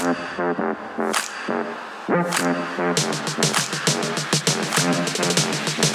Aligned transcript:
Thank 0.00 0.16
you. 5.78 5.87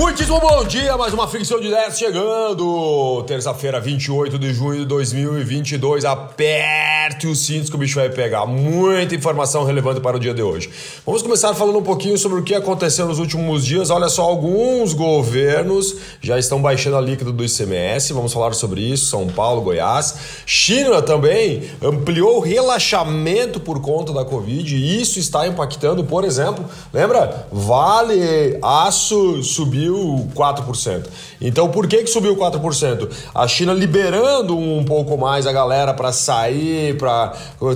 Muitíssimo 0.00 0.40
bom 0.40 0.64
dia, 0.64 0.96
mais 0.96 1.12
uma 1.12 1.28
fricção 1.28 1.60
de 1.60 1.68
10 1.68 1.98
chegando. 1.98 3.22
Terça-feira, 3.26 3.78
28 3.78 4.38
de 4.38 4.54
junho 4.54 4.78
de 4.78 4.86
2022. 4.86 6.06
Aperte 6.06 7.26
os 7.26 7.44
cintos 7.44 7.68
que 7.68 7.76
o 7.76 7.78
bicho 7.78 7.96
vai 7.96 8.08
pegar. 8.08 8.46
Muita 8.46 9.14
informação 9.14 9.62
relevante 9.62 10.00
para 10.00 10.16
o 10.16 10.18
dia 10.18 10.32
de 10.32 10.42
hoje. 10.42 10.70
Vamos 11.04 11.20
começar 11.20 11.52
falando 11.52 11.78
um 11.78 11.82
pouquinho 11.82 12.16
sobre 12.16 12.40
o 12.40 12.42
que 12.42 12.54
aconteceu 12.54 13.06
nos 13.06 13.18
últimos 13.18 13.62
dias. 13.66 13.90
Olha 13.90 14.08
só, 14.08 14.22
alguns 14.22 14.94
governos 14.94 15.94
já 16.22 16.38
estão 16.38 16.62
baixando 16.62 16.96
a 16.96 17.00
líquida 17.02 17.30
do 17.30 17.44
ICMS. 17.44 18.14
Vamos 18.14 18.32
falar 18.32 18.54
sobre 18.54 18.80
isso. 18.80 19.04
São 19.04 19.26
Paulo, 19.26 19.60
Goiás. 19.60 20.14
China 20.46 21.02
também 21.02 21.64
ampliou 21.82 22.38
o 22.38 22.40
relaxamento 22.40 23.60
por 23.60 23.82
conta 23.82 24.14
da 24.14 24.24
Covid. 24.24 24.74
E 24.74 25.02
isso 25.02 25.18
está 25.18 25.46
impactando, 25.46 26.02
por 26.04 26.24
exemplo, 26.24 26.64
lembra? 26.90 27.46
Vale, 27.52 28.58
aço 28.62 29.42
subiu 29.42 29.89
subiu 29.90 30.28
4%. 30.34 31.06
Então, 31.40 31.68
por 31.68 31.86
que, 31.86 31.98
que 31.98 32.06
subiu 32.06 32.36
4%? 32.36 33.08
A 33.34 33.48
China 33.48 33.72
liberando 33.72 34.56
um 34.56 34.84
pouco 34.84 35.16
mais 35.16 35.46
a 35.46 35.52
galera 35.52 35.92
para 35.92 36.12
sair, 36.12 36.96
para 36.96 37.32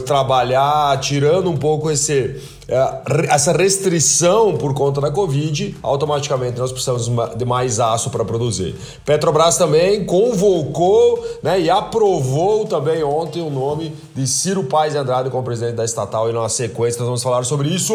trabalhar, 0.06 0.98
tirando 1.00 1.50
um 1.50 1.56
pouco 1.56 1.90
esse 1.90 2.40
é, 2.66 3.02
essa 3.28 3.52
restrição 3.52 4.56
por 4.56 4.72
conta 4.72 4.98
da 4.98 5.10
Covid, 5.10 5.76
automaticamente 5.82 6.58
nós 6.58 6.72
precisamos 6.72 7.10
de 7.36 7.44
mais 7.44 7.78
aço 7.78 8.08
para 8.08 8.24
produzir. 8.24 8.74
Petrobras 9.04 9.58
também 9.58 10.04
convocou 10.06 11.22
né, 11.42 11.60
e 11.60 11.68
aprovou 11.68 12.64
também 12.64 13.04
ontem 13.04 13.42
o 13.42 13.50
nome 13.50 13.94
de 14.14 14.26
Ciro 14.26 14.64
Paz 14.64 14.94
Andrade 14.94 15.28
como 15.28 15.42
presidente 15.42 15.74
da 15.74 15.84
estatal 15.84 16.30
e 16.30 16.32
na 16.32 16.48
sequência 16.48 17.00
nós 17.00 17.06
vamos 17.06 17.22
falar 17.22 17.44
sobre 17.44 17.68
isso. 17.68 17.94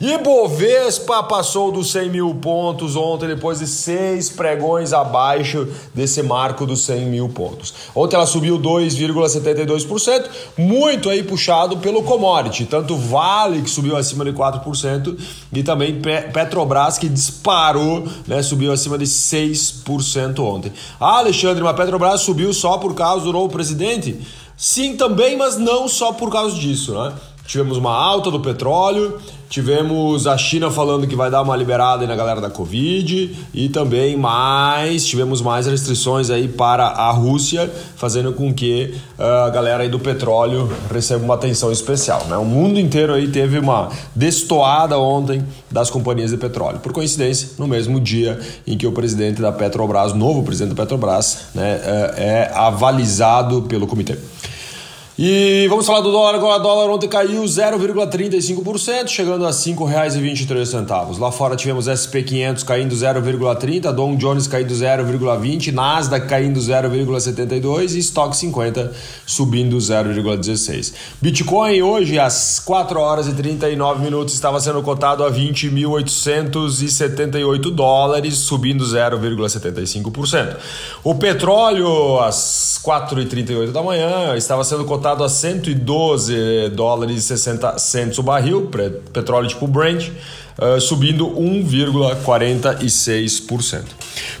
Ibovespa 0.00 1.22
passou 1.24 1.70
dos 1.70 1.92
100 1.92 2.08
mil 2.08 2.34
pontos 2.36 2.96
ontem 2.96 3.28
depois 3.28 3.47
de 3.54 3.66
seis 3.66 4.28
pregões 4.28 4.92
abaixo 4.92 5.66
desse 5.94 6.22
marco 6.22 6.66
dos 6.66 6.84
100 6.84 7.06
mil 7.06 7.28
pontos. 7.28 7.74
Ontem 7.94 8.16
ela 8.16 8.26
subiu 8.26 8.58
2,72%, 8.58 10.28
muito 10.56 11.08
aí 11.08 11.22
puxado 11.22 11.78
pelo 11.78 12.02
commodity, 12.02 12.66
tanto 12.66 12.96
Vale 12.96 13.62
que 13.62 13.70
subiu 13.70 13.96
acima 13.96 14.24
de 14.24 14.32
4%, 14.32 15.18
e 15.52 15.62
também 15.62 16.00
Petrobras, 16.32 16.98
que 16.98 17.08
disparou, 17.08 18.06
né, 18.26 18.42
subiu 18.42 18.72
acima 18.72 18.98
de 18.98 19.06
6% 19.06 20.40
ontem. 20.40 20.72
Ah, 21.00 21.18
Alexandre, 21.18 21.62
mas 21.62 21.76
Petrobras 21.76 22.20
subiu 22.20 22.52
só 22.52 22.78
por 22.78 22.94
causa 22.94 23.24
do 23.24 23.32
novo 23.32 23.48
presidente? 23.48 24.20
Sim, 24.56 24.96
também, 24.96 25.36
mas 25.36 25.56
não 25.56 25.86
só 25.86 26.12
por 26.12 26.30
causa 26.30 26.56
disso, 26.56 26.92
né? 26.92 27.14
Tivemos 27.48 27.78
uma 27.78 27.94
alta 27.94 28.30
do 28.30 28.40
petróleo, 28.40 29.18
tivemos 29.48 30.26
a 30.26 30.36
China 30.36 30.70
falando 30.70 31.06
que 31.06 31.16
vai 31.16 31.30
dar 31.30 31.40
uma 31.40 31.56
liberada 31.56 32.06
na 32.06 32.14
galera 32.14 32.42
da 32.42 32.50
Covid 32.50 33.34
e 33.54 33.70
também 33.70 34.18
mais, 34.18 35.06
tivemos 35.06 35.40
mais 35.40 35.66
restrições 35.66 36.28
aí 36.28 36.46
para 36.46 36.84
a 36.84 37.10
Rússia, 37.10 37.72
fazendo 37.96 38.34
com 38.34 38.52
que 38.52 38.94
uh, 39.18 39.46
a 39.46 39.48
galera 39.48 39.82
aí 39.82 39.88
do 39.88 39.98
petróleo 39.98 40.70
receba 40.92 41.24
uma 41.24 41.36
atenção 41.36 41.72
especial. 41.72 42.26
Né? 42.28 42.36
O 42.36 42.44
mundo 42.44 42.78
inteiro 42.78 43.14
aí 43.14 43.28
teve 43.28 43.58
uma 43.58 43.88
destoada 44.14 44.98
ontem 44.98 45.42
das 45.70 45.88
companhias 45.88 46.30
de 46.30 46.36
petróleo. 46.36 46.80
Por 46.80 46.92
coincidência, 46.92 47.48
no 47.58 47.66
mesmo 47.66 47.98
dia 47.98 48.38
em 48.66 48.76
que 48.76 48.86
o 48.86 48.92
presidente 48.92 49.40
da 49.40 49.52
Petrobras, 49.52 50.12
novo 50.12 50.42
presidente 50.42 50.74
da 50.74 50.82
Petrobras, 50.82 51.44
né, 51.54 51.80
é, 51.82 52.14
é 52.18 52.52
avalizado 52.54 53.62
pelo 53.62 53.86
comitê. 53.86 54.18
E 55.20 55.66
vamos 55.68 55.84
falar 55.84 56.00
do 56.00 56.12
dólar 56.12 56.36
agora. 56.36 56.60
O 56.60 56.62
dólar 56.62 56.94
ontem 56.94 57.08
caiu 57.08 57.42
0,35%, 57.42 59.08
chegando 59.08 59.44
a 59.44 59.48
R$ 59.48 59.52
5,23. 59.52 61.18
Lá 61.18 61.32
fora 61.32 61.56
tivemos 61.56 61.86
SP500 61.86 62.64
caindo 62.64 62.94
0,30%, 62.94 63.92
Dow 63.92 64.14
Jones 64.14 64.46
caindo 64.46 64.72
0,20%, 64.72 65.72
Nasdaq 65.72 66.28
caindo 66.28 66.60
0,72% 66.60 67.96
e 67.96 67.98
Stock 67.98 68.36
50 68.36 68.92
subindo 69.26 69.76
0,16%. 69.76 70.92
Bitcoin 71.20 71.82
hoje 71.82 72.16
às 72.16 72.60
4 72.60 73.00
horas 73.00 73.26
e 73.26 73.32
39 73.32 74.00
minutos 74.00 74.34
estava 74.34 74.60
sendo 74.60 74.80
cotado 74.84 75.24
a 75.24 75.32
20.878 75.32 77.72
dólares, 77.72 78.34
subindo 78.34 78.84
0,75%. 78.84 80.56
O 81.02 81.16
petróleo 81.16 82.20
às 82.20 82.78
4 82.80 83.20
e 83.20 83.26
38 83.26 83.72
da 83.72 83.82
manhã 83.82 84.36
estava 84.36 84.62
sendo 84.62 84.84
cotado 84.84 85.07
cotado 85.08 85.24
a 85.24 85.28
112 85.28 86.68
dólares 86.70 87.16
e 87.16 87.22
60 87.22 87.78
centos 87.78 88.18
o 88.18 88.22
barril, 88.22 88.68
petróleo 89.12 89.48
tipo 89.48 89.66
Brent, 89.66 90.10
uh, 90.58 90.80
subindo 90.80 91.28
1,46%. 91.30 93.84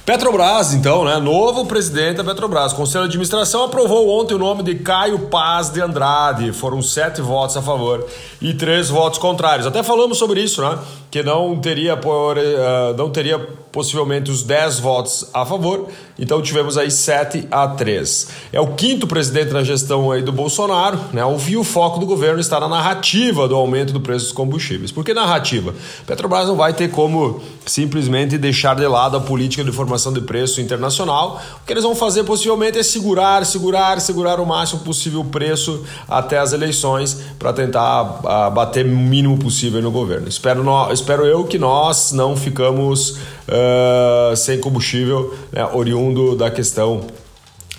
Petrobras, 0.04 0.74
então, 0.74 1.04
né? 1.04 1.18
Novo 1.18 1.66
presidente 1.66 2.16
da 2.16 2.24
Petrobras. 2.24 2.72
Conselho 2.72 3.04
de 3.04 3.10
Administração 3.10 3.64
aprovou 3.64 4.08
ontem 4.08 4.34
o 4.34 4.38
nome 4.38 4.62
de 4.62 4.76
Caio 4.76 5.18
Paz 5.28 5.70
de 5.70 5.80
Andrade. 5.80 6.52
Foram 6.52 6.82
sete 6.82 7.20
votos 7.20 7.56
a 7.56 7.62
favor 7.62 8.06
e 8.40 8.54
três 8.54 8.88
votos 8.88 9.18
contrários. 9.18 9.66
Até 9.66 9.82
falamos 9.82 10.18
sobre 10.18 10.40
isso, 10.40 10.62
né? 10.62 10.78
Que 11.10 11.22
não 11.22 11.58
teria, 11.58 11.96
por, 11.96 12.36
uh, 12.36 12.96
não 12.96 13.10
teria 13.10 13.38
possivelmente 13.72 14.30
os 14.30 14.42
10 14.42 14.80
votos 14.80 15.28
a 15.32 15.44
favor, 15.44 15.88
então 16.18 16.42
tivemos 16.42 16.76
aí 16.76 16.90
7 16.90 17.46
a 17.50 17.68
3. 17.68 18.28
É 18.52 18.60
o 18.60 18.74
quinto 18.74 19.06
presidente 19.06 19.52
na 19.52 19.62
gestão 19.62 20.10
aí 20.10 20.22
do 20.22 20.32
Bolsonaro, 20.32 20.98
né? 21.12 21.22
E 21.48 21.56
o 21.56 21.64
foco 21.64 21.98
do 21.98 22.06
governo 22.06 22.40
está 22.40 22.60
na 22.60 22.68
narrativa 22.68 23.48
do 23.48 23.54
aumento 23.54 23.92
do 23.92 24.00
preço 24.00 24.26
dos 24.26 24.32
combustíveis. 24.32 24.92
Por 24.92 25.04
que 25.04 25.14
narrativa? 25.14 25.74
Petrobras 26.08 26.48
não 26.48 26.56
vai 26.56 26.72
ter 26.72 26.90
como 26.90 27.38
simplesmente 27.66 28.38
deixar 28.38 28.74
de 28.74 28.86
lado 28.86 29.18
a 29.18 29.20
política 29.20 29.62
de 29.62 29.70
formação 29.70 30.10
de 30.10 30.22
preço 30.22 30.58
internacional. 30.58 31.38
O 31.62 31.66
que 31.66 31.72
eles 31.74 31.84
vão 31.84 31.94
fazer 31.94 32.24
possivelmente 32.24 32.78
é 32.78 32.82
segurar, 32.82 33.44
segurar, 33.44 34.00
segurar 34.00 34.40
o 34.40 34.46
máximo 34.46 34.80
possível 34.80 35.20
o 35.20 35.24
preço 35.26 35.84
até 36.08 36.38
as 36.38 36.54
eleições 36.54 37.20
para 37.38 37.52
tentar 37.52 38.20
uh, 38.24 38.50
bater 38.50 38.86
o 38.86 38.88
mínimo 38.88 39.36
possível 39.36 39.82
no 39.82 39.90
governo. 39.90 40.26
Espero, 40.26 40.64
no, 40.64 40.90
espero 40.90 41.26
eu 41.26 41.44
que 41.44 41.58
nós 41.58 42.10
não 42.12 42.34
ficamos 42.34 43.10
uh, 43.10 44.34
sem 44.34 44.58
combustível, 44.58 45.34
né, 45.52 45.68
oriundo 45.74 46.34
da 46.34 46.50
questão 46.50 47.02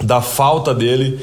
da 0.03 0.21
falta 0.21 0.73
dele 0.73 1.19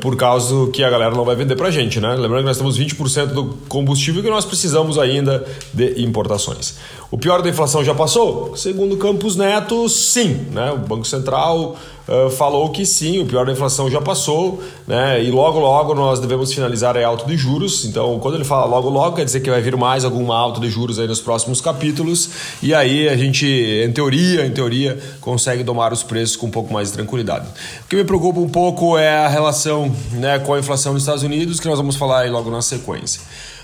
por 0.00 0.16
causa 0.16 0.70
que 0.72 0.82
a 0.82 0.90
galera 0.90 1.14
não 1.14 1.24
vai 1.24 1.36
vender 1.36 1.54
para 1.56 1.68
a 1.68 1.70
gente, 1.70 2.00
né? 2.00 2.08
Lembrando 2.14 2.40
que 2.40 2.46
nós 2.46 2.58
temos 2.58 2.78
20% 2.78 3.26
do 3.26 3.44
combustível 3.68 4.22
que 4.22 4.30
nós 4.30 4.44
precisamos 4.44 4.98
ainda 4.98 5.44
de 5.72 6.02
importações. 6.02 6.74
O 7.10 7.16
pior 7.16 7.40
da 7.40 7.48
inflação 7.48 7.82
já 7.82 7.94
passou? 7.94 8.56
Segundo 8.56 8.96
Campos 8.96 9.36
Neto, 9.36 9.88
sim. 9.88 10.46
Né? 10.50 10.70
O 10.72 10.78
Banco 10.78 11.06
Central 11.06 11.76
uh, 12.06 12.30
falou 12.30 12.70
que 12.70 12.84
sim, 12.84 13.20
o 13.20 13.26
pior 13.26 13.46
da 13.46 13.52
inflação 13.52 13.90
já 13.90 14.00
passou, 14.00 14.62
né? 14.86 15.22
E 15.22 15.30
logo 15.30 15.58
logo 15.58 15.94
nós 15.94 16.20
devemos 16.20 16.52
finalizar 16.52 16.96
a 16.96 17.06
alta 17.06 17.24
de 17.24 17.36
juros. 17.36 17.84
Então, 17.84 18.18
quando 18.18 18.34
ele 18.34 18.44
fala 18.44 18.66
logo 18.66 18.90
logo, 18.90 19.16
quer 19.16 19.24
dizer 19.24 19.40
que 19.40 19.48
vai 19.48 19.60
vir 19.62 19.76
mais 19.76 20.04
alguma 20.04 20.36
alta 20.36 20.60
de 20.60 20.68
juros 20.68 20.98
aí 20.98 21.06
nos 21.06 21.20
próximos 21.20 21.60
capítulos. 21.60 22.28
E 22.62 22.74
aí 22.74 23.08
a 23.08 23.16
gente, 23.16 23.46
em 23.46 23.92
teoria, 23.92 24.44
em 24.44 24.50
teoria, 24.50 24.98
consegue 25.20 25.62
domar 25.62 25.92
os 25.92 26.02
preços 26.02 26.36
com 26.36 26.46
um 26.46 26.50
pouco 26.50 26.72
mais 26.72 26.88
de 26.88 26.94
tranquilidade. 26.94 27.46
O 27.84 27.88
que 27.88 27.96
me 27.96 28.04
preocupa 28.04 28.40
um 28.40 28.48
pouco 28.48 28.98
é 28.98 29.16
a 29.18 29.28
relação 29.28 29.67
né, 30.12 30.38
com 30.38 30.54
a 30.54 30.58
inflação 30.58 30.92
nos 30.92 31.02
Estados 31.02 31.22
Unidos, 31.22 31.60
que 31.60 31.68
nós 31.68 31.78
vamos 31.78 31.96
falar 31.96 32.20
aí 32.20 32.30
logo 32.30 32.50
na 32.50 32.62
sequência. 32.62 33.20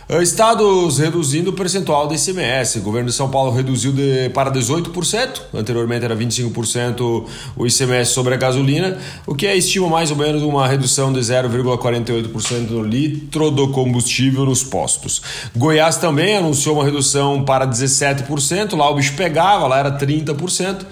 Eh, 0.08 0.22
estados 0.22 0.98
reduzindo 0.98 1.50
o 1.50 1.52
percentual 1.52 2.06
do 2.06 2.14
ICMS. 2.14 2.78
O 2.78 2.82
governo 2.82 3.08
de 3.08 3.14
São 3.14 3.30
Paulo 3.30 3.50
reduziu 3.50 3.92
de, 3.92 4.28
para 4.30 4.50
18%, 4.50 5.40
anteriormente 5.54 6.04
era 6.04 6.14
25% 6.14 7.24
o 7.56 7.66
ICMS 7.66 8.12
sobre 8.12 8.34
a 8.34 8.36
gasolina, 8.36 8.98
o 9.26 9.34
que 9.34 9.46
é, 9.46 9.56
estima 9.56 9.88
mais 9.88 10.10
ou 10.10 10.16
menos 10.16 10.42
uma 10.42 10.68
redução 10.68 11.12
de 11.12 11.20
0,48% 11.20 12.70
no 12.70 12.82
litro 12.82 13.50
do 13.50 13.68
combustível 13.68 14.44
nos 14.44 14.62
postos. 14.62 15.22
Goiás 15.56 15.96
também 15.96 16.36
anunciou 16.36 16.76
uma 16.76 16.84
redução 16.84 17.42
para 17.42 17.66
17%, 17.66 18.76
lá 18.76 18.90
o 18.90 18.96
bicho 18.96 19.14
pegava, 19.14 19.66
lá 19.66 19.78
era 19.78 19.98
30%. 19.98 20.84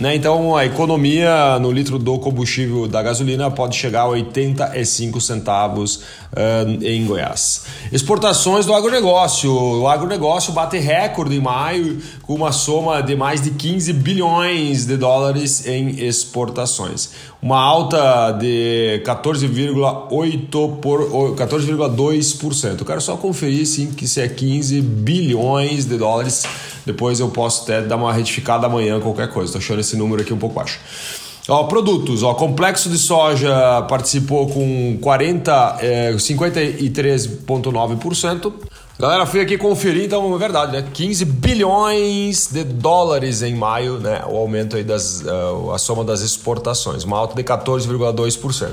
Né? 0.00 0.14
Então 0.16 0.56
a 0.56 0.64
economia 0.64 1.58
no 1.58 1.70
litro 1.70 1.98
do 1.98 2.18
combustível 2.18 2.88
da 2.88 3.02
gasolina 3.02 3.50
pode 3.50 3.76
chegar 3.76 4.00
a 4.00 4.08
85 4.08 5.20
centavos 5.20 6.00
uh, 6.32 6.84
em 6.84 7.04
Goiás. 7.06 7.64
Exportações 7.92 8.66
do 8.66 8.74
agronegócio. 8.74 9.52
O 9.52 9.88
agronegócio 9.88 10.52
bate 10.52 10.78
recorde 10.78 11.34
em 11.34 11.40
maio 11.40 12.00
com 12.22 12.34
uma 12.34 12.52
soma 12.52 13.02
de 13.02 13.16
mais 13.16 13.40
de 13.40 13.50
15 13.50 13.92
bilhões 13.92 14.86
de 14.86 14.96
dólares 14.96 15.66
em 15.66 16.04
exportações. 16.04 17.10
Uma 17.42 17.60
alta 17.60 18.32
de 18.32 19.02
14,8 19.04 20.80
por 20.80 21.34
14,2%. 21.36 22.80
Eu 22.80 22.86
quero 22.86 23.00
só 23.00 23.16
conferir 23.16 23.66
sim 23.66 23.92
que 23.92 24.06
se 24.06 24.20
é 24.20 24.28
15 24.28 24.80
bilhões 24.80 25.84
de 25.84 25.96
dólares 25.96 26.44
depois 26.84 27.20
eu 27.20 27.28
posso 27.28 27.62
até 27.62 27.82
dar 27.82 27.96
uma 27.96 28.12
retificada 28.12 28.66
amanhã, 28.66 29.00
qualquer 29.00 29.28
coisa. 29.28 29.48
Estou 29.50 29.58
achando 29.60 29.80
esse 29.80 29.96
número 29.96 30.22
aqui 30.22 30.32
um 30.32 30.38
pouco 30.38 30.54
baixo. 30.54 30.80
Ó, 31.50 31.64
produtos, 31.64 32.22
ó, 32.22 32.32
complexo 32.32 32.88
de 32.88 32.96
soja 32.96 33.82
participou 33.88 34.48
com 34.48 34.96
40, 35.00 35.78
é, 35.80 36.12
53,9%. 36.12 38.52
Galera, 38.96 39.26
fui 39.26 39.40
aqui 39.40 39.58
conferir, 39.58 40.04
então 40.04 40.32
é 40.32 40.38
verdade, 40.38 40.70
né? 40.70 40.84
15 40.94 41.24
bilhões 41.24 42.52
de 42.52 42.62
dólares 42.62 43.42
em 43.42 43.56
maio, 43.56 43.98
né? 43.98 44.22
O 44.28 44.36
aumento 44.36 44.76
aí 44.76 44.84
das. 44.84 45.22
Uh, 45.22 45.72
a 45.72 45.78
soma 45.78 46.04
das 46.04 46.20
exportações, 46.20 47.02
uma 47.02 47.18
alta 47.18 47.34
de 47.34 47.42
14,2%. 47.42 48.68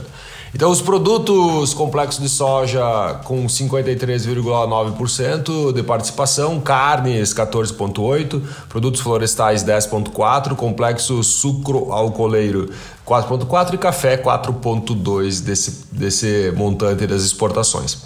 Então, 0.57 0.71
os 0.71 0.81
produtos 0.81 1.73
complexos 1.75 2.19
de 2.19 2.27
soja 2.27 2.81
com 3.25 3.45
53,9% 3.45 5.71
de 5.71 5.83
participação, 5.83 6.59
carnes 6.59 7.31
14,8%, 7.31 8.41
produtos 8.67 9.01
florestais 9.01 9.63
10,4%, 9.63 10.55
complexo 10.55 11.21
sucro 11.21 11.91
alcooleiro 11.91 12.71
4,4% 13.05 13.75
e 13.75 13.77
café 13.77 14.17
4,2% 14.17 15.43
desse, 15.43 15.85
desse 15.91 16.51
montante 16.57 17.05
das 17.05 17.21
exportações. 17.21 17.99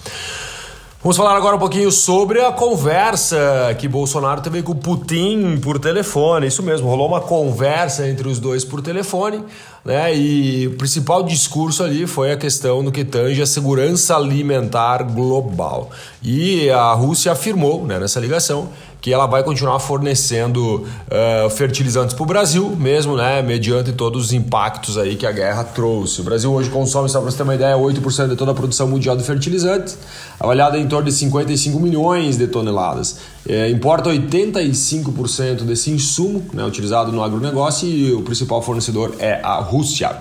Vamos 1.03 1.17
falar 1.17 1.35
agora 1.35 1.55
um 1.55 1.59
pouquinho 1.59 1.91
sobre 1.91 2.41
a 2.41 2.51
conversa 2.51 3.75
que 3.79 3.87
Bolsonaro 3.87 4.39
teve 4.39 4.61
com 4.61 4.75
Putin 4.75 5.57
por 5.57 5.79
telefone. 5.79 6.45
Isso 6.45 6.61
mesmo, 6.61 6.87
rolou 6.87 7.07
uma 7.07 7.19
conversa 7.19 8.07
entre 8.07 8.27
os 8.27 8.39
dois 8.39 8.63
por 8.63 8.83
telefone, 8.83 9.43
né? 9.83 10.15
E 10.15 10.67
o 10.67 10.71
principal 10.77 11.23
discurso 11.23 11.83
ali 11.83 12.05
foi 12.05 12.31
a 12.31 12.37
questão 12.37 12.83
do 12.83 12.91
que 12.91 13.03
tange 13.03 13.41
a 13.41 13.45
segurança 13.45 14.15
alimentar 14.15 15.03
global. 15.03 15.89
E 16.23 16.69
a 16.69 16.93
Rússia 16.93 17.31
afirmou, 17.31 17.85
né, 17.85 17.99
nessa 17.99 18.19
ligação, 18.19 18.69
que 19.01 19.11
ela 19.11 19.25
vai 19.25 19.43
continuar 19.43 19.79
fornecendo 19.79 20.85
uh, 20.85 21.49
fertilizantes 21.49 22.13
para 22.13 22.21
o 22.21 22.25
Brasil, 22.25 22.75
mesmo, 22.77 23.17
né, 23.17 23.41
mediante 23.41 23.91
todos 23.91 24.25
os 24.25 24.33
impactos 24.33 24.95
aí 24.95 25.15
que 25.15 25.25
a 25.25 25.31
guerra 25.31 25.63
trouxe. 25.63 26.21
O 26.21 26.23
Brasil 26.23 26.53
hoje 26.53 26.69
consome, 26.69 27.09
só 27.09 27.19
para 27.19 27.31
você 27.31 27.37
ter 27.37 27.43
uma 27.43 27.55
ideia, 27.55 27.75
8% 27.75 28.29
de 28.29 28.35
toda 28.35 28.51
a 28.51 28.53
produção 28.53 28.87
mundial 28.87 29.17
de 29.17 29.23
fertilizantes, 29.23 29.97
avaliada 30.39 30.77
em 30.77 30.87
torno 30.87 31.05
de 31.05 31.13
55 31.13 31.79
milhões 31.79 32.37
de 32.37 32.45
toneladas. 32.45 33.17
É, 33.47 33.69
importa 33.69 34.09
85% 34.09 35.63
desse 35.63 35.89
insumo 35.89 36.45
né, 36.53 36.63
utilizado 36.63 37.11
no 37.11 37.23
agronegócio 37.23 37.87
e 37.87 38.13
o 38.13 38.21
principal 38.21 38.61
fornecedor 38.61 39.15
é 39.19 39.41
a 39.43 39.55
Rússia. 39.55 40.15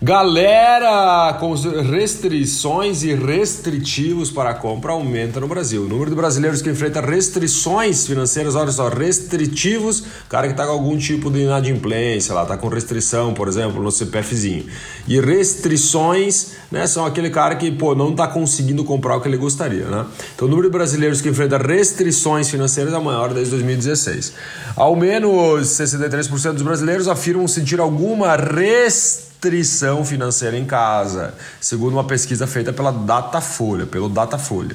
Galera, 0.00 1.36
com 1.40 1.52
restrições 1.54 3.02
e 3.02 3.12
restritivos 3.12 4.30
para 4.30 4.50
a 4.50 4.54
compra 4.54 4.92
aumenta 4.92 5.40
no 5.40 5.48
Brasil. 5.48 5.82
O 5.82 5.88
número 5.88 6.08
de 6.08 6.14
brasileiros 6.14 6.62
que 6.62 6.70
enfrenta 6.70 7.00
restrições 7.00 8.06
financeiras, 8.06 8.54
olha 8.54 8.70
só, 8.70 8.88
restritivos, 8.88 10.04
cara 10.28 10.46
que 10.46 10.52
está 10.52 10.64
com 10.64 10.70
algum 10.70 10.96
tipo 10.96 11.28
de 11.32 11.40
inadimplência, 11.40 12.32
lá, 12.32 12.44
está 12.44 12.56
com 12.56 12.68
restrição, 12.68 13.34
por 13.34 13.48
exemplo, 13.48 13.82
no 13.82 13.90
CPFzinho. 13.90 14.66
E 15.08 15.20
restrições, 15.20 16.52
né, 16.70 16.86
são 16.86 17.04
aquele 17.04 17.28
cara 17.28 17.56
que, 17.56 17.68
pô, 17.68 17.96
não 17.96 18.12
está 18.12 18.28
conseguindo 18.28 18.84
comprar 18.84 19.16
o 19.16 19.20
que 19.20 19.26
ele 19.26 19.36
gostaria, 19.36 19.86
né? 19.86 20.06
Então, 20.32 20.46
o 20.46 20.48
número 20.48 20.68
de 20.68 20.72
brasileiros 20.72 21.20
que 21.20 21.28
enfrenta 21.28 21.58
restrições 21.58 22.48
financeiras 22.48 22.94
é 22.94 22.98
o 22.98 23.04
maior 23.04 23.34
desde 23.34 23.50
2016. 23.50 24.32
Ao 24.76 24.94
menos 24.94 25.66
63% 25.66 26.52
dos 26.52 26.62
brasileiros 26.62 27.08
afirmam 27.08 27.48
sentir 27.48 27.80
alguma 27.80 28.36
restrição 28.36 29.26
restrição 29.38 30.04
financeira 30.04 30.58
em 30.58 30.64
casa, 30.64 31.32
segundo 31.60 31.92
uma 31.92 32.02
pesquisa 32.02 32.44
feita 32.44 32.72
pela 32.72 32.90
Datafolha, 32.90 33.86
pelo 33.86 34.08
Datafolha. 34.08 34.74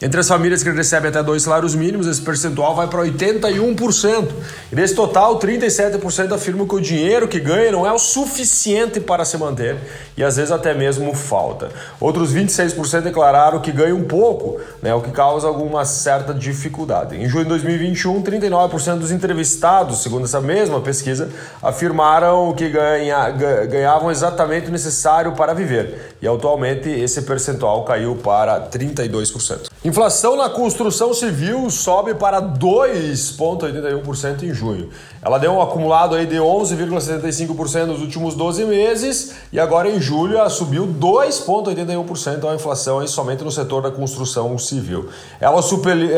Entre 0.00 0.20
as 0.20 0.28
famílias 0.28 0.62
que 0.62 0.70
recebem 0.70 1.10
até 1.10 1.20
dois 1.24 1.42
salários 1.42 1.74
mínimos, 1.74 2.06
esse 2.06 2.20
percentual 2.20 2.72
vai 2.72 2.86
para 2.86 3.00
81%. 3.00 4.28
E 4.70 4.76
desse 4.76 4.94
total, 4.94 5.40
37% 5.40 6.32
afirmam 6.32 6.68
que 6.68 6.74
o 6.76 6.80
dinheiro 6.80 7.26
que 7.26 7.40
ganha 7.40 7.72
não 7.72 7.84
é 7.84 7.92
o 7.92 7.98
suficiente 7.98 9.00
para 9.00 9.24
se 9.24 9.36
manter 9.36 9.76
e 10.16 10.22
às 10.22 10.36
vezes 10.36 10.52
até 10.52 10.72
mesmo 10.72 11.12
falta. 11.14 11.70
Outros 12.00 12.32
26% 12.32 13.02
declararam 13.02 13.60
que 13.60 13.72
ganham 13.72 14.02
pouco, 14.02 14.60
né, 14.80 14.94
o 14.94 15.00
que 15.00 15.10
causa 15.10 15.48
alguma 15.48 15.84
certa 15.84 16.32
dificuldade. 16.32 17.16
Em 17.16 17.28
junho 17.28 17.44
de 17.44 17.50
2021, 17.50 18.22
39% 18.22 18.98
dos 18.98 19.10
entrevistados, 19.10 20.02
segundo 20.02 20.24
essa 20.24 20.40
mesma 20.40 20.80
pesquisa, 20.80 21.28
afirmaram 21.60 22.52
que 22.52 22.68
ganha, 22.68 23.30
ganhavam 23.30 24.10
exatamente 24.10 24.68
o 24.68 24.72
necessário 24.72 25.32
para 25.32 25.54
viver. 25.54 26.16
E 26.20 26.26
atualmente 26.26 26.88
esse 26.88 27.22
percentual 27.22 27.84
caiu 27.84 28.16
para 28.16 28.60
32%. 28.68 29.68
Inflação 29.88 30.36
na 30.36 30.48
construção 30.50 31.14
civil 31.14 31.70
sobe 31.70 32.12
para 32.12 32.42
2,81% 32.42 34.42
em 34.42 34.52
junho. 34.52 34.90
Ela 35.22 35.38
deu 35.38 35.52
um 35.52 35.62
acumulado 35.62 36.14
aí 36.14 36.26
de 36.26 36.36
11,75% 36.36 37.86
nos 37.86 38.02
últimos 38.02 38.34
12 38.34 38.66
meses 38.66 39.36
e 39.50 39.58
agora 39.58 39.88
em 39.88 39.98
julho 39.98 40.36
ela 40.36 40.50
subiu 40.50 40.86
2,81% 40.86 42.50
a 42.50 42.54
inflação 42.54 42.98
aí 42.98 43.08
somente 43.08 43.42
no 43.42 43.50
setor 43.50 43.80
da 43.80 43.90
construção 43.90 44.58
civil. 44.58 45.08
Ela 45.40 45.58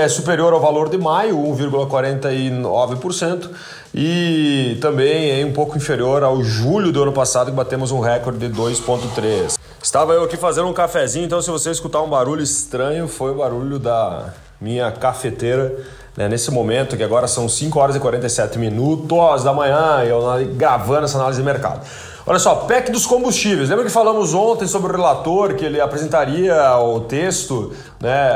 é 0.01 0.09
superior 0.09 0.53
ao 0.53 0.59
valor 0.59 0.89
de 0.89 0.99
maio, 0.99 1.37
1,49%, 1.37 3.51
e 3.95 4.79
também 4.81 5.41
é 5.41 5.47
um 5.47 5.53
pouco 5.53 5.77
inferior 5.77 6.25
ao 6.25 6.43
julho 6.43 6.91
do 6.91 7.05
ano 7.05 7.13
passado 7.13 7.53
que 7.53 7.57
batemos 7.57 7.93
um 7.93 8.01
recorde 8.01 8.49
de 8.49 8.53
2,3%. 8.53 9.60
Estava 9.83 10.13
eu 10.13 10.25
aqui 10.25 10.37
fazendo 10.37 10.69
um 10.69 10.75
cafezinho, 10.75 11.25
então 11.25 11.41
se 11.41 11.51
você 11.51 11.71
escutar 11.71 12.03
um 12.03 12.09
barulho 12.09 12.43
estranho, 12.43 13.09
foi 13.09 13.31
o 13.31 13.37
barulho 13.37 13.79
da 13.79 14.35
minha 14.61 14.93
cafeteira. 14.93 15.75
Né, 16.17 16.29
nesse 16.29 16.51
momento, 16.51 16.97
que 16.97 17.03
agora 17.03 17.27
são 17.27 17.49
5 17.49 17.79
horas 17.79 17.97
e 17.97 18.01
47 18.01 18.59
minutos 18.59 19.43
da 19.43 19.55
manhã, 19.55 20.03
eu 20.05 20.21
gravando 20.55 21.05
essa 21.05 21.17
análise 21.17 21.41
de 21.41 21.47
mercado. 21.47 21.81
Olha 22.27 22.39
só, 22.39 22.55
PEC 22.57 22.93
dos 22.93 23.07
combustíveis. 23.07 23.71
Lembra 23.71 23.85
que 23.85 23.91
falamos 23.91 24.35
ontem 24.35 24.69
sobre 24.69 24.93
o 24.93 24.97
relator, 24.97 25.55
que 25.55 25.65
ele 25.65 25.81
apresentaria 25.81 26.77
o 26.77 27.01
texto 27.01 27.73
né, 27.99 28.33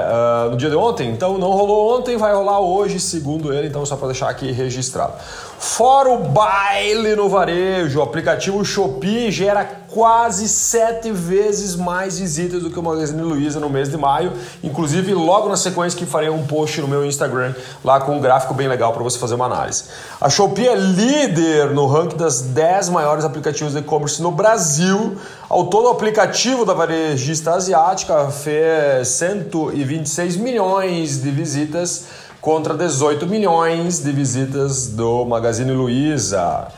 uh, 0.47 0.51
no 0.51 0.57
dia 0.57 0.71
de 0.71 0.77
ontem? 0.77 1.11
Então 1.11 1.37
não 1.37 1.51
rolou 1.51 1.99
ontem, 1.99 2.17
vai 2.17 2.33
rolar 2.33 2.61
hoje, 2.61 2.99
segundo 2.99 3.53
ele, 3.53 3.69
então 3.69 3.85
só 3.85 3.97
para 3.97 4.07
deixar 4.07 4.31
aqui 4.31 4.51
registrado. 4.51 5.13
Fora 5.59 6.11
o 6.11 6.19
baile 6.19 7.17
no 7.17 7.29
varejo, 7.29 7.99
o 7.99 8.03
aplicativo 8.03 8.65
Shopee 8.65 9.31
gera 9.31 9.65
quase 9.95 10.49
sete 10.49 11.13
vezes 11.13 11.77
mais 11.77 12.19
visitas 12.19 12.63
do 12.63 12.71
que 12.71 12.79
o 12.79 12.83
Magazine 12.83 13.23
Luiza 13.23 13.61
no 13.61 13.71
mês 13.71 13.89
de 13.89 13.97
maio. 13.97 14.33
Inclusive, 14.63 15.15
logo 15.15 15.49
na 15.49 15.57
sequência 15.57 15.97
que 15.97 16.05
farei 16.05 16.29
um 16.29 16.45
post 16.47 16.81
no 16.81 16.89
meu 16.89 17.05
Instagram 17.05 17.55
lá 17.85 18.01
com 18.01 18.17
um 18.17 18.21
gráfico 18.21 18.53
bem 18.53 18.67
legal 18.67 18.93
para 18.93 19.05
você 19.05 19.19
fazer 19.19 19.37
uma 19.37 19.47
análise. 19.47 19.85
A 20.21 20.29
Shopee 20.29 20.67
é 20.67 20.75
líder 20.75 21.71
no 21.71 21.87
ranking 21.87 22.17
das 22.17 22.41
10 22.41 22.89
maiores 22.89 23.25
aplicativos 23.25 23.73
de 23.73 23.79
e-commerce 23.79 24.21
no 24.21 24.33
Brasil. 24.33 25.17
Ao 25.49 25.67
todo, 25.67 25.87
o 25.87 25.91
aplicativo 25.91 26.65
da 26.65 26.75
varejista 26.75 27.55
asiática 27.55 28.29
fez 28.31 29.09
126 29.09 30.37
milhões 30.37 31.23
de 31.23 31.31
visitas 31.31 32.24
contra 32.45 32.75
18 32.75 33.27
milhões 33.27 34.01
de 34.01 34.13
visitas 34.13 34.89
do 34.89 35.25
Magazine 35.25 35.73
Luiza. 35.73 36.69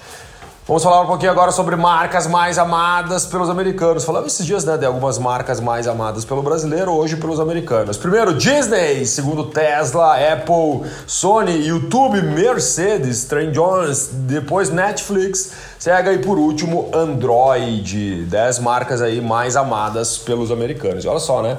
Vamos 0.64 0.80
falar 0.80 1.00
um 1.00 1.06
pouquinho 1.08 1.32
agora 1.32 1.50
sobre 1.50 1.75
marcas 1.75 2.28
mais 2.28 2.56
amadas 2.56 3.26
pelos 3.26 3.50
americanos. 3.50 4.04
Falamos 4.04 4.32
esses 4.32 4.46
dias 4.46 4.64
né, 4.64 4.78
de 4.78 4.87
algumas 4.87 5.18
marcas 5.18 5.58
mais 5.58 5.88
amadas 5.88 6.25
pelo 6.25 6.40
brasileiro, 6.40 6.92
hoje 6.92 7.16
pelos 7.16 7.40
americanos. 7.40 7.96
Primeiro, 7.96 8.35
Disney, 8.35 9.04
segundo 9.06 9.46
Tesla, 9.46 10.14
Apple, 10.14 10.88
Sony, 11.04 11.66
YouTube, 11.66 12.23
Mercedes, 12.23 13.25
Trent 13.25 13.52
Jones, 13.52 14.11
depois 14.12 14.70
Netflix, 14.70 15.50
segue 15.80 16.11
aí 16.11 16.18
por 16.18 16.38
último 16.38 16.90
Android. 16.94 18.25
10 18.25 18.58
marcas 18.61 19.02
aí 19.02 19.20
mais 19.20 19.56
amadas 19.56 20.16
pelos 20.16 20.52
americanos. 20.52 21.04
E 21.04 21.08
olha 21.08 21.18
só, 21.18 21.42
né? 21.42 21.58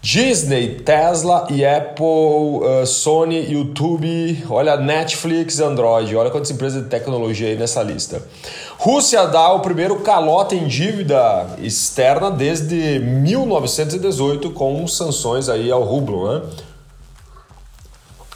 Disney, 0.00 0.76
Tesla 0.76 1.46
e 1.50 1.64
Apple, 1.64 2.04
uh, 2.04 2.86
Sony, 2.86 3.52
YouTube, 3.52 4.44
olha 4.48 4.76
Netflix, 4.76 5.58
Android, 5.58 6.14
olha 6.14 6.30
quantas 6.30 6.50
empresas 6.50 6.84
de 6.84 6.88
tecnologia 6.88 7.48
aí 7.48 7.56
nessa 7.56 7.82
lista. 7.82 8.22
Rússia 8.78 9.26
dá 9.26 9.52
o 9.52 9.60
primeiro 9.60 9.96
calote 10.00 10.54
em 10.54 10.68
dívida 10.68 11.48
externa 11.58 12.30
desde 12.30 13.00
1918 13.00 14.50
com 14.50 14.86
sanções 14.86 15.48
aí 15.48 15.68
ao 15.70 15.82
rublo, 15.82 16.32
né? 16.32 16.42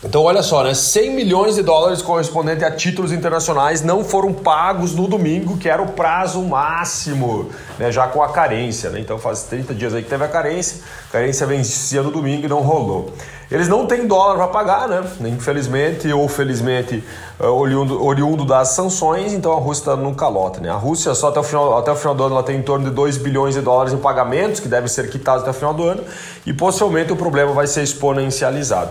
Então, 0.04 0.24
olha 0.24 0.42
só, 0.42 0.64
né? 0.64 0.74
100 0.74 1.14
milhões 1.14 1.54
de 1.54 1.62
dólares 1.62 2.02
correspondente 2.02 2.64
a 2.64 2.72
títulos 2.72 3.12
internacionais 3.12 3.82
não 3.82 4.02
foram 4.02 4.32
pagos 4.32 4.96
no 4.96 5.06
domingo, 5.06 5.56
que 5.56 5.68
era 5.68 5.80
o 5.80 5.92
prazo 5.92 6.42
máximo, 6.42 7.50
né? 7.78 7.92
já 7.92 8.08
com 8.08 8.20
a 8.20 8.28
carência. 8.28 8.90
Né? 8.90 8.98
Então, 8.98 9.16
faz 9.16 9.44
30 9.44 9.72
dias 9.72 9.94
aí 9.94 10.02
que 10.02 10.08
teve 10.08 10.24
a 10.24 10.28
carência, 10.28 10.82
a 11.08 11.12
carência 11.12 11.46
vencia 11.46 12.02
no 12.02 12.10
domingo 12.10 12.46
e 12.46 12.48
não 12.48 12.62
rolou. 12.62 13.12
Eles 13.48 13.68
não 13.68 13.86
têm 13.86 14.08
dólar 14.08 14.34
para 14.34 14.48
pagar, 14.48 14.88
né? 14.88 15.04
Infelizmente 15.26 16.10
ou 16.12 16.26
felizmente, 16.26 17.04
eh, 17.38 17.46
oriundo, 17.46 18.02
oriundo 18.02 18.44
das 18.46 18.68
sanções, 18.68 19.34
então 19.34 19.52
a 19.52 19.60
Rússia 19.60 19.82
está 19.82 19.96
no 19.96 20.14
calote. 20.14 20.58
Né? 20.58 20.70
A 20.70 20.74
Rússia, 20.74 21.14
só 21.14 21.28
até 21.28 21.38
o, 21.38 21.42
final, 21.42 21.78
até 21.78 21.92
o 21.92 21.94
final 21.94 22.14
do 22.14 22.24
ano, 22.24 22.34
ela 22.34 22.42
tem 22.42 22.56
em 22.56 22.62
torno 22.62 22.88
de 22.88 22.90
2 22.90 23.18
bilhões 23.18 23.54
de 23.54 23.60
dólares 23.60 23.92
em 23.92 23.98
pagamentos 23.98 24.58
que 24.58 24.68
devem 24.68 24.88
ser 24.88 25.10
quitados 25.10 25.42
até 25.42 25.50
o 25.50 25.54
final 25.54 25.74
do 25.74 25.84
ano 25.84 26.02
e 26.46 26.52
possivelmente 26.52 27.12
o 27.12 27.16
problema 27.16 27.52
vai 27.52 27.66
ser 27.66 27.82
exponencializado. 27.82 28.90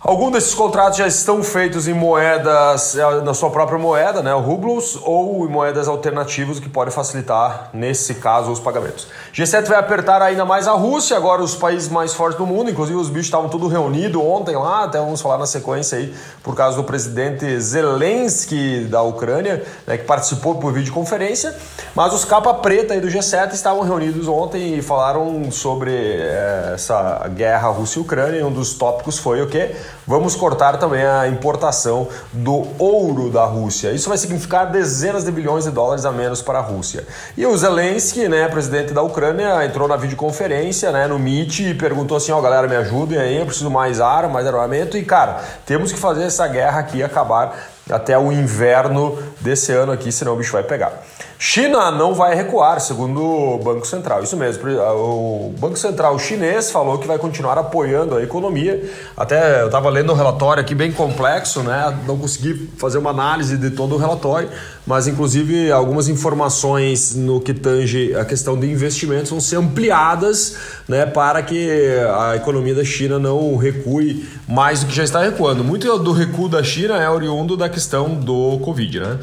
Alguns 0.00 0.30
desses 0.30 0.54
contratos 0.54 0.96
já 0.96 1.08
estão 1.08 1.42
feitos 1.42 1.88
em 1.88 1.92
moedas, 1.92 2.96
eh, 2.96 3.20
na 3.22 3.34
sua 3.34 3.50
própria 3.50 3.76
moeda, 3.76 4.22
né, 4.22 4.32
rublos, 4.32 4.96
ou 5.02 5.44
em 5.44 5.50
moedas 5.50 5.88
alternativas, 5.88 6.60
que 6.60 6.68
pode 6.68 6.92
facilitar, 6.92 7.70
nesse 7.74 8.14
caso, 8.14 8.52
os 8.52 8.60
pagamentos. 8.60 9.08
G7 9.34 9.66
vai 9.66 9.76
apertar 9.76 10.22
ainda 10.22 10.44
mais 10.44 10.68
a 10.68 10.72
Rússia, 10.72 11.16
agora 11.16 11.42
os 11.42 11.56
países 11.56 11.88
mais 11.88 12.14
fortes 12.14 12.38
do 12.38 12.46
mundo, 12.46 12.70
inclusive 12.70 12.96
os 12.96 13.08
bichos 13.08 13.26
estavam 13.26 13.48
tudo 13.48 13.66
reunidos 13.66 14.22
ontem 14.22 14.54
lá, 14.54 14.84
até 14.84 15.00
vamos 15.00 15.20
falar 15.20 15.36
na 15.36 15.46
sequência 15.46 15.98
aí, 15.98 16.14
por 16.44 16.54
causa 16.54 16.76
do 16.76 16.84
presidente 16.84 17.58
Zelensky 17.58 18.84
da 18.84 19.02
Ucrânia, 19.02 19.64
né, 19.84 19.98
que 19.98 20.04
participou 20.04 20.54
por 20.54 20.72
videoconferência, 20.72 21.56
mas 21.96 22.14
os 22.14 22.24
capa 22.24 22.54
preta 22.54 22.94
aí 22.94 23.00
do 23.00 23.08
G7 23.08 23.52
estavam 23.52 23.82
reunidos 23.82 24.28
ontem 24.28 24.78
e 24.78 24.80
falaram 24.80 25.50
sobre 25.50 25.90
é, 25.92 26.70
essa 26.74 27.26
guerra 27.34 27.66
Rússia-Ucrânia, 27.70 28.38
e 28.38 28.44
um 28.44 28.52
dos 28.52 28.74
tópicos 28.74 29.18
foi 29.18 29.42
o 29.42 29.48
quê? 29.48 29.74
Vamos 30.06 30.34
cortar 30.34 30.78
também 30.78 31.04
a 31.04 31.28
importação 31.28 32.08
do 32.32 32.66
ouro 32.78 33.30
da 33.30 33.44
Rússia. 33.44 33.90
Isso 33.92 34.08
vai 34.08 34.18
significar 34.18 34.70
dezenas 34.70 35.24
de 35.24 35.30
bilhões 35.30 35.64
de 35.64 35.70
dólares 35.70 36.04
a 36.04 36.12
menos 36.12 36.42
para 36.42 36.58
a 36.58 36.62
Rússia. 36.62 37.06
E 37.36 37.44
o 37.46 37.56
Zelensky, 37.56 38.28
né, 38.28 38.48
presidente 38.48 38.92
da 38.92 39.02
Ucrânia, 39.02 39.64
entrou 39.64 39.88
na 39.88 39.96
videoconferência, 39.96 40.90
né, 40.90 41.06
no 41.06 41.18
Meet 41.18 41.60
e 41.60 41.74
perguntou 41.74 42.16
assim, 42.16 42.32
ó, 42.32 42.38
oh, 42.38 42.42
galera, 42.42 42.66
me 42.66 42.76
ajudem 42.76 43.18
aí, 43.18 43.36
eu 43.36 43.46
preciso 43.46 43.70
mais 43.70 44.00
arma, 44.00 44.34
mais 44.34 44.46
armamento 44.46 44.96
e, 44.96 45.04
cara, 45.04 45.40
temos 45.66 45.92
que 45.92 45.98
fazer 45.98 46.24
essa 46.24 46.46
guerra 46.46 46.80
aqui 46.80 47.02
acabar 47.02 47.56
até 47.90 48.18
o 48.18 48.30
inverno 48.30 49.18
desse 49.40 49.72
ano 49.72 49.92
aqui, 49.92 50.12
senão 50.12 50.34
o 50.34 50.36
bicho 50.36 50.52
vai 50.52 50.62
pegar. 50.62 51.02
China 51.40 51.92
não 51.92 52.14
vai 52.14 52.34
recuar, 52.34 52.80
segundo 52.80 53.22
o 53.22 53.58
Banco 53.58 53.86
Central. 53.86 54.24
Isso 54.24 54.36
mesmo, 54.36 54.68
o 54.68 55.54
Banco 55.56 55.78
Central 55.78 56.18
chinês 56.18 56.72
falou 56.72 56.98
que 56.98 57.06
vai 57.06 57.16
continuar 57.16 57.56
apoiando 57.56 58.16
a 58.16 58.22
economia. 58.24 58.90
Até 59.16 59.62
eu 59.62 59.66
estava 59.66 59.88
lendo 59.88 60.12
um 60.12 60.16
relatório 60.16 60.60
aqui 60.60 60.74
bem 60.74 60.90
complexo, 60.90 61.62
né? 61.62 61.96
Não 62.08 62.18
consegui 62.18 62.68
fazer 62.76 62.98
uma 62.98 63.10
análise 63.10 63.56
de 63.56 63.70
todo 63.70 63.94
o 63.94 63.98
relatório, 63.98 64.48
mas 64.84 65.06
inclusive 65.06 65.70
algumas 65.70 66.08
informações 66.08 67.14
no 67.14 67.40
que 67.40 67.54
tange 67.54 68.16
a 68.16 68.24
questão 68.24 68.58
de 68.58 68.68
investimentos 68.68 69.30
vão 69.30 69.40
ser 69.40 69.56
ampliadas, 69.56 70.56
né, 70.88 71.06
para 71.06 71.40
que 71.42 71.70
a 72.18 72.34
economia 72.34 72.74
da 72.74 72.84
China 72.84 73.16
não 73.18 73.56
recue 73.56 74.28
mais 74.48 74.80
do 74.80 74.86
que 74.86 74.94
já 74.94 75.04
está 75.04 75.22
recuando. 75.22 75.62
Muito 75.62 75.98
do 75.98 76.10
recuo 76.10 76.48
da 76.48 76.64
China 76.64 76.96
é 76.96 77.08
oriundo 77.08 77.56
da 77.56 77.68
questão 77.68 78.14
do 78.14 78.58
Covid, 78.58 78.98
né? 78.98 79.18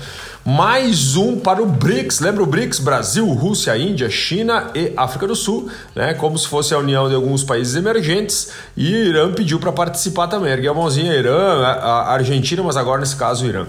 Mais 0.48 1.16
um 1.16 1.40
para 1.40 1.60
o 1.60 1.66
BRICS. 1.66 2.20
Lembra 2.20 2.44
o 2.44 2.46
BRICS? 2.46 2.80
Brasil, 2.80 3.28
Rússia, 3.30 3.75
Índia, 3.75 4.08
China 4.12 4.70
e 4.75 4.94
África 4.96 5.25
do 5.25 5.36
Sul, 5.36 5.72
né? 5.96 6.14
Como 6.14 6.38
se 6.38 6.48
fosse 6.48 6.72
a 6.72 6.78
união 6.78 7.10
de 7.10 7.16
alguns 7.16 7.44
países 7.44 7.75
emergentes. 7.75 8.52
E 8.78 8.94
Irã 8.94 9.34
pediu 9.34 9.60
para 9.60 9.72
participar 9.72 10.28
também. 10.28 10.52
Ergueu 10.52 10.74
a 10.74 10.75
mãozinha 10.75 11.16
Irã, 11.16 11.64
a 11.64 12.14
Argentina, 12.14 12.62
mas 12.62 12.78
agora 12.78 13.00
nesse 13.00 13.16
caso 13.16 13.44
Irã. 13.48 13.66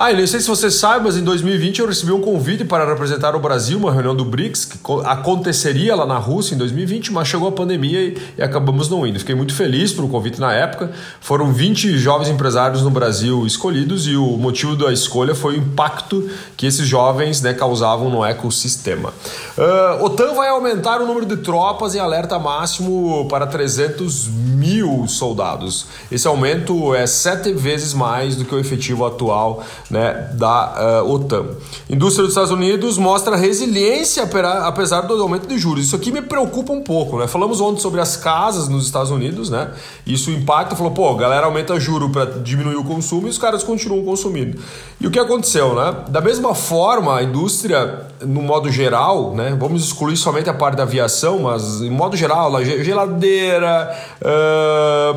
Ah, 0.00 0.12
eu 0.12 0.18
não 0.18 0.26
sei 0.28 0.38
se 0.38 0.46
você 0.46 0.70
sabe, 0.70 1.06
mas 1.06 1.16
em 1.16 1.24
2020 1.24 1.80
eu 1.80 1.88
recebi 1.88 2.12
um 2.12 2.20
convite 2.20 2.64
para 2.64 2.86
representar 2.86 3.34
o 3.34 3.40
Brasil, 3.40 3.76
uma 3.76 3.90
reunião 3.90 4.14
do 4.14 4.24
BRICS, 4.24 4.64
que 4.64 4.78
aconteceria 5.04 5.96
lá 5.96 6.06
na 6.06 6.18
Rússia 6.18 6.54
em 6.54 6.58
2020, 6.58 7.12
mas 7.12 7.26
chegou 7.26 7.48
a 7.48 7.50
pandemia 7.50 8.00
e, 8.00 8.18
e 8.38 8.40
acabamos 8.40 8.88
não 8.88 9.04
indo. 9.04 9.18
Fiquei 9.18 9.34
muito 9.34 9.52
feliz 9.52 9.92
pelo 9.92 10.08
convite 10.08 10.38
na 10.38 10.52
época. 10.52 10.92
Foram 11.20 11.52
20 11.52 11.98
jovens 11.98 12.28
empresários 12.28 12.82
no 12.82 12.90
Brasil 12.90 13.44
escolhidos 13.44 14.06
e 14.06 14.14
o 14.14 14.36
motivo 14.36 14.76
da 14.76 14.92
escolha 14.92 15.34
foi 15.34 15.54
o 15.54 15.58
impacto 15.58 16.30
que 16.56 16.64
esses 16.64 16.86
jovens 16.86 17.42
né, 17.42 17.52
causavam 17.52 18.08
no 18.08 18.24
ecossistema. 18.24 19.12
Uh, 19.58 20.04
OTAN 20.04 20.32
vai 20.32 20.48
aumentar 20.48 21.00
o 21.00 21.08
número 21.08 21.26
de 21.26 21.38
tropas 21.38 21.96
em 21.96 21.98
alerta 21.98 22.38
máximo 22.38 23.26
para 23.28 23.48
300 23.48 24.28
mil 24.28 24.57
soldados. 25.06 25.86
Esse 26.10 26.26
aumento 26.26 26.94
é 26.94 27.06
sete 27.06 27.52
vezes 27.52 27.94
mais 27.94 28.36
do 28.36 28.44
que 28.44 28.54
o 28.54 28.58
efetivo 28.58 29.06
atual 29.06 29.62
né, 29.90 30.30
da 30.34 31.02
uh, 31.02 31.12
OTAN. 31.12 31.46
Indústria 31.88 32.24
dos 32.24 32.32
Estados 32.32 32.50
Unidos 32.50 32.98
mostra 32.98 33.36
resiliência 33.36 34.28
apesar 34.64 35.02
do 35.02 35.22
aumento 35.22 35.46
de 35.46 35.58
juros. 35.58 35.84
Isso 35.84 35.96
aqui 35.96 36.12
me 36.12 36.22
preocupa 36.22 36.72
um 36.72 36.82
pouco. 36.82 37.18
Né? 37.18 37.26
Falamos 37.26 37.60
ontem 37.60 37.80
sobre 37.80 38.00
as 38.00 38.16
casas 38.16 38.68
nos 38.68 38.84
Estados 38.86 39.10
Unidos, 39.10 39.50
né? 39.50 39.70
Isso 40.06 40.30
impacta, 40.30 40.76
falou, 40.76 40.92
pô, 40.92 41.10
a 41.10 41.16
galera 41.16 41.46
aumenta 41.46 41.78
juro 41.78 42.10
para 42.10 42.24
diminuir 42.26 42.76
o 42.76 42.84
consumo 42.84 43.26
e 43.26 43.30
os 43.30 43.38
caras 43.38 43.62
continuam 43.62 44.04
consumindo. 44.04 44.58
E 45.00 45.06
o 45.06 45.10
que 45.10 45.18
aconteceu, 45.18 45.74
né? 45.74 46.04
Da 46.08 46.20
mesma 46.20 46.54
forma, 46.54 47.16
a 47.16 47.22
indústria, 47.22 48.06
no 48.20 48.42
modo 48.42 48.70
geral, 48.70 49.34
né? 49.34 49.56
Vamos 49.58 49.84
excluir 49.84 50.16
somente 50.16 50.50
a 50.50 50.54
parte 50.54 50.76
da 50.76 50.82
aviação, 50.82 51.40
mas 51.40 51.80
em 51.80 51.90
modo 51.90 52.16
geral, 52.16 52.50
geladeira, 52.64 53.96
uh, 54.20 54.57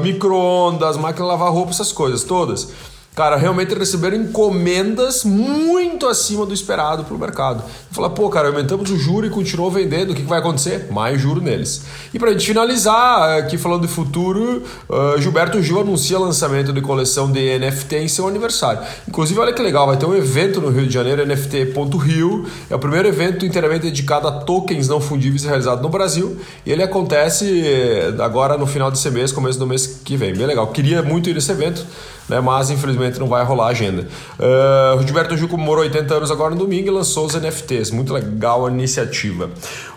micro-ondas, 0.01 0.97
máquina 0.97 1.25
de 1.25 1.31
lavar 1.31 1.51
roupa, 1.51 1.71
essas 1.71 1.91
coisas 1.91 2.23
todas 2.23 2.69
Cara, 3.13 3.35
realmente 3.35 3.73
receberam 3.73 4.15
encomendas 4.15 5.25
muito 5.25 6.07
acima 6.07 6.45
do 6.45 6.53
esperado 6.53 7.03
para 7.03 7.13
o 7.13 7.19
mercado. 7.19 7.61
Falar, 7.91 8.11
pô, 8.11 8.29
cara, 8.29 8.47
aumentamos 8.47 8.89
o 8.89 8.97
juro 8.97 9.27
e 9.27 9.29
continuou 9.29 9.69
vendendo, 9.69 10.11
o 10.11 10.15
que, 10.15 10.21
que 10.21 10.29
vai 10.29 10.39
acontecer? 10.39 10.87
Mais 10.89 11.19
juro 11.19 11.41
neles. 11.41 11.81
E 12.13 12.17
para 12.17 12.29
a 12.29 12.31
gente 12.31 12.45
finalizar, 12.45 13.39
aqui 13.39 13.57
falando 13.57 13.81
de 13.81 13.89
futuro, 13.89 14.63
uh, 14.87 15.21
Gilberto 15.21 15.61
Gil 15.61 15.81
anuncia 15.81 16.17
lançamento 16.17 16.71
de 16.71 16.79
coleção 16.79 17.29
de 17.29 17.59
NFT 17.59 17.97
em 17.97 18.07
seu 18.07 18.29
aniversário. 18.29 18.81
Inclusive, 19.05 19.37
olha 19.41 19.51
que 19.51 19.61
legal, 19.61 19.87
vai 19.87 19.97
ter 19.97 20.05
um 20.05 20.15
evento 20.15 20.61
no 20.61 20.69
Rio 20.69 20.87
de 20.87 20.93
Janeiro, 20.93 21.25
NFT.rio. 21.25 22.47
É 22.69 22.75
o 22.75 22.79
primeiro 22.79 23.09
evento 23.09 23.45
inteiramente 23.45 23.81
dedicado 23.81 24.25
a 24.25 24.31
tokens 24.31 24.87
não 24.87 25.01
fundíveis 25.01 25.43
realizado 25.43 25.81
no 25.81 25.89
Brasil. 25.89 26.37
E 26.65 26.71
ele 26.71 26.81
acontece 26.81 27.61
eh, 27.61 28.13
agora 28.19 28.57
no 28.57 28.65
final 28.65 28.89
desse 28.89 29.11
mês, 29.11 29.33
começo 29.33 29.59
do 29.59 29.67
mês 29.67 29.99
que 30.05 30.15
vem. 30.15 30.33
Bem 30.33 30.47
legal. 30.47 30.67
Queria 30.67 31.03
muito 31.03 31.29
ir 31.29 31.33
nesse 31.33 31.51
evento 31.51 31.85
né? 32.31 32.41
mas 32.41 32.69
infelizmente 32.69 33.19
não 33.19 33.27
vai 33.27 33.43
rolar 33.43 33.67
a 33.67 33.69
agenda. 33.69 34.07
Uh, 34.39 34.97
o 34.97 35.01
Gilberto 35.03 35.37
Gil 35.37 35.47
comemorou 35.47 35.83
80 35.83 36.13
anos 36.13 36.31
agora 36.31 36.51
no 36.51 36.57
domingo 36.57 36.87
e 36.87 36.91
lançou 36.91 37.25
os 37.25 37.35
NFTs. 37.35 37.91
Muito 37.91 38.13
legal 38.13 38.65
a 38.65 38.71
iniciativa. 38.71 39.49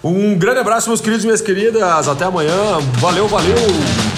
Um 0.02 0.36
grande 0.36 0.58
abraço, 0.58 0.88
meus 0.88 1.00
queridos 1.00 1.24
e 1.24 1.26
minhas 1.26 1.40
queridas. 1.40 2.08
Até 2.08 2.24
amanhã. 2.24 2.52
Valeu, 2.98 3.28
valeu! 3.28 4.13